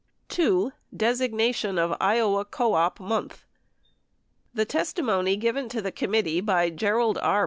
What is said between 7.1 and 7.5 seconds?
K.